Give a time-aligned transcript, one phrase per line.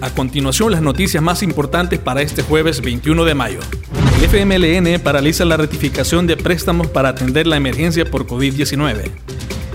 [0.00, 3.60] A continuación, las noticias más importantes para este jueves 21 de mayo.
[4.18, 9.10] El FMLN paraliza la ratificación de préstamos para atender la emergencia por COVID-19.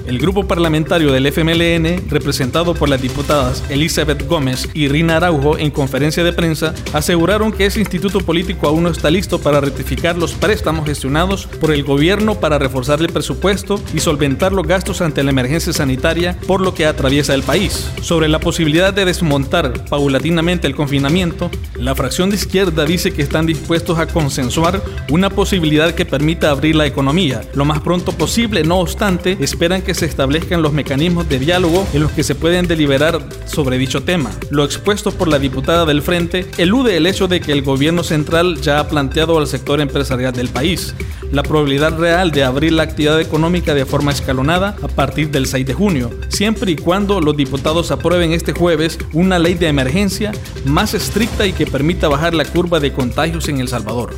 [0.06, 5.72] El grupo parlamentario del FMLN, representado por las diputadas Elizabeth Gómez y Rina Araujo en
[5.72, 10.34] conferencia de prensa, aseguraron que ese instituto político aún no está listo para rectificar los
[10.34, 15.32] préstamos gestionados por el gobierno para reforzar el presupuesto y solventar los gastos ante la
[15.32, 17.90] emergencia sanitaria por lo que atraviesa el país.
[18.02, 23.46] Sobre la posibilidad de desmontar paulatinamente el confinamiento, la fracción de izquierda dice que están
[23.46, 28.80] dispuestos a consensuar una posibilidad que permita abrir la economía lo más pronto posible, no
[28.80, 33.20] obstante, esperan que se establezcan los mecanismos de diálogo en los que se pueden deliberar
[33.46, 34.32] sobre dicho tema.
[34.50, 38.62] Lo expuesto por la diputada del Frente elude el hecho de que el gobierno central
[38.62, 40.94] ya ha planteado al sector empresarial del país
[41.32, 45.66] la probabilidad real de abrir la actividad económica de forma escalonada a partir del 6
[45.66, 50.32] de junio, siempre y cuando los diputados aprueben este jueves una ley de emergencia
[50.66, 54.14] más estricta y que permita bajar la curva de contagios en El Salvador.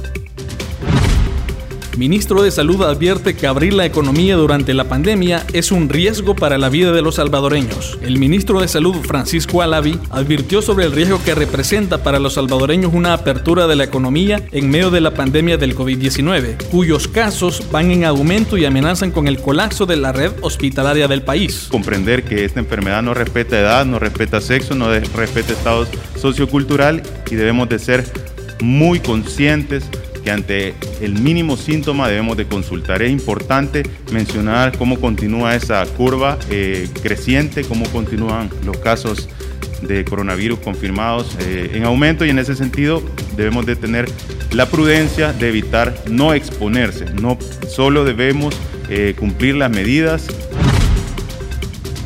[1.96, 6.58] Ministro de Salud advierte que abrir la economía durante la pandemia es un riesgo para
[6.58, 8.00] la vida de los salvadoreños.
[8.02, 12.94] El ministro de Salud, Francisco Alavi, advirtió sobre el riesgo que representa para los salvadoreños
[12.96, 17.92] una apertura de la economía en medio de la pandemia del COVID-19, cuyos casos van
[17.92, 21.68] en aumento y amenazan con el colapso de la red hospitalaria del país.
[21.70, 25.86] Comprender que esta enfermedad no respeta edad, no respeta sexo, no respeta estado
[26.20, 28.04] sociocultural y debemos de ser
[28.62, 29.84] muy conscientes
[30.24, 33.02] que ante el mínimo síntoma debemos de consultar.
[33.02, 39.30] Es importante mencionar cómo continúa esa curva eh, creciente, cómo continúan los casos
[39.82, 43.04] de coronavirus confirmados eh, en aumento y en ese sentido
[43.36, 44.10] debemos de tener
[44.52, 47.38] la prudencia de evitar no exponerse, no
[47.68, 48.56] solo debemos
[48.90, 50.28] eh, cumplir las medidas.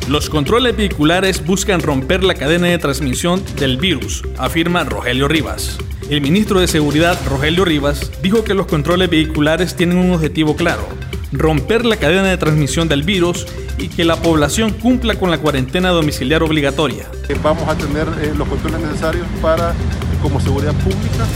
[0.08, 5.78] Los controles vehiculares buscan romper la cadena de transmisión del virus, afirma Rogelio Rivas.
[6.08, 10.88] El ministro de Seguridad, Rogelio Rivas, dijo que los controles vehiculares tienen un objetivo claro,
[11.32, 13.46] romper la cadena de transmisión del virus
[13.76, 17.10] y que la población cumpla con la cuarentena domiciliar obligatoria.
[17.42, 19.74] Vamos a tener eh, los controles necesarios para,
[20.22, 21.26] como seguridad pública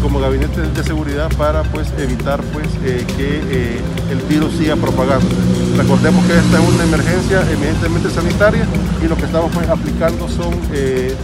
[0.00, 3.80] como gabinete de seguridad para pues, evitar pues, eh, que eh,
[4.10, 5.28] el virus siga propagando.
[5.76, 8.66] Recordemos que esta es una emergencia evidentemente sanitaria
[9.02, 10.54] y lo que estamos pues, aplicando son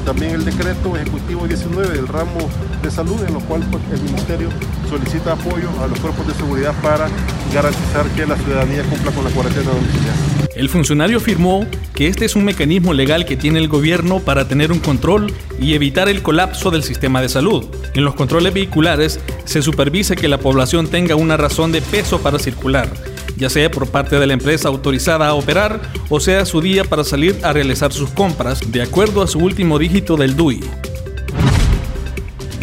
[0.04, 2.48] también el decreto ejecutivo 19 del ramo
[2.82, 4.48] de salud en lo cual pues, el ministerio
[4.88, 7.08] solicita apoyo a los cuerpos de seguridad para
[7.52, 10.31] garantizar que la ciudadanía cumpla con la cuarentena domiciliaria.
[10.54, 14.70] El funcionario afirmó que este es un mecanismo legal que tiene el gobierno para tener
[14.70, 17.64] un control y evitar el colapso del sistema de salud.
[17.94, 22.38] En los controles vehiculares se supervisa que la población tenga una razón de peso para
[22.38, 22.88] circular,
[23.36, 25.80] ya sea por parte de la empresa autorizada a operar
[26.10, 29.78] o sea su día para salir a realizar sus compras de acuerdo a su último
[29.78, 30.60] dígito del DUI.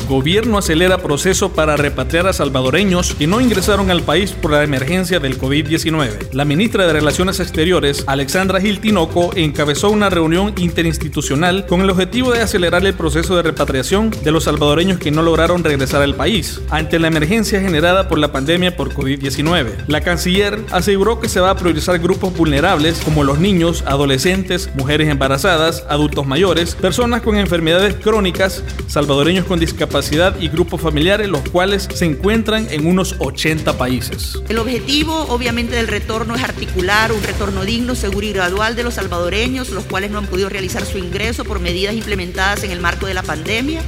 [0.09, 5.19] Gobierno acelera proceso para repatriar a salvadoreños que no ingresaron al país por la emergencia
[5.19, 6.31] del COVID-19.
[6.33, 12.31] La ministra de Relaciones Exteriores, Alexandra Gil Tinoco, encabezó una reunión interinstitucional con el objetivo
[12.31, 16.59] de acelerar el proceso de repatriación de los salvadoreños que no lograron regresar al país
[16.71, 19.85] ante la emergencia generada por la pandemia por COVID-19.
[19.85, 25.07] La canciller aseguró que se va a priorizar grupos vulnerables como los niños, adolescentes, mujeres
[25.07, 29.98] embarazadas, adultos mayores, personas con enfermedades crónicas, salvadoreños con discapacidad
[30.39, 34.39] y grupos familiares, los cuales se encuentran en unos 80 países.
[34.47, 38.93] El objetivo, obviamente, del retorno es articular un retorno digno, seguro y gradual de los
[38.93, 43.07] salvadoreños, los cuales no han podido realizar su ingreso por medidas implementadas en el marco
[43.07, 43.81] de la pandemia,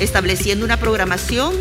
[0.00, 1.52] estableciendo una programación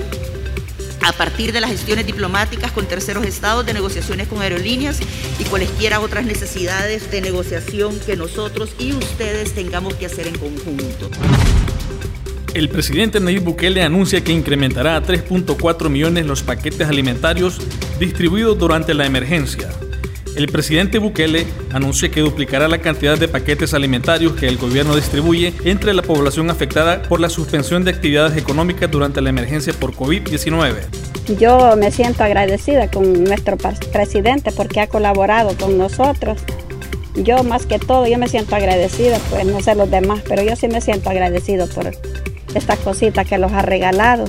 [1.02, 5.00] a partir de las gestiones diplomáticas con terceros estados, de negociaciones con aerolíneas
[5.40, 11.10] y cualesquiera otras necesidades de negociación que nosotros y ustedes tengamos que hacer en conjunto.
[12.54, 17.60] El presidente Nayib Bukele anuncia que incrementará a 3.4 millones los paquetes alimentarios
[18.00, 19.70] distribuidos durante la emergencia.
[20.36, 25.54] El presidente Bukele anuncia que duplicará la cantidad de paquetes alimentarios que el gobierno distribuye
[25.64, 31.38] entre la población afectada por la suspensión de actividades económicas durante la emergencia por COVID-19.
[31.40, 36.42] Yo me siento agradecida con nuestro presidente porque ha colaborado con nosotros.
[37.16, 40.56] Yo más que todo, yo me siento agradecida, pues no sé los demás, pero yo
[40.56, 41.92] sí me siento agradecido por
[42.56, 44.26] estas cositas que los ha regalado.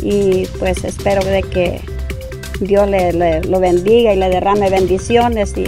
[0.00, 1.80] Y pues espero que
[2.60, 5.64] Dios le, lo bendiga y le derrame bendiciones y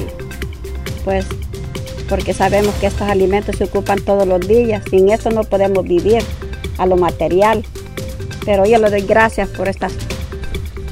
[1.04, 1.26] pues
[2.08, 4.82] porque sabemos que estos alimentos se ocupan todos los días.
[4.90, 6.22] Sin eso no podemos vivir
[6.78, 7.64] a lo material.
[8.44, 9.92] Pero yo le doy gracias por estas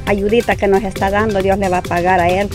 [0.06, 1.40] ayuditas que nos está dando.
[1.40, 2.48] Dios le va a pagar a él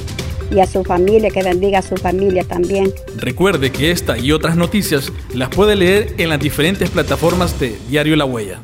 [0.51, 2.91] y a su familia, que bendiga a su familia también.
[3.17, 8.15] Recuerde que esta y otras noticias las puede leer en las diferentes plataformas de Diario
[8.15, 8.59] La Huella.